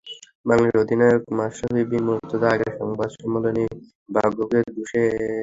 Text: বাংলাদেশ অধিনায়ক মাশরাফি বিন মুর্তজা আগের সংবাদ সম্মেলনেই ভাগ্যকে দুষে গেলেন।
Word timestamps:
বাংলাদেশ 0.45 0.75
অধিনায়ক 0.83 1.23
মাশরাফি 1.37 1.83
বিন 1.89 2.03
মুর্তজা 2.07 2.47
আগের 2.53 2.71
সংবাদ 2.79 3.09
সম্মেলনেই 3.15 3.69
ভাগ্যকে 4.09 4.59
দুষে 4.69 5.01
গেলেন। 5.05 5.29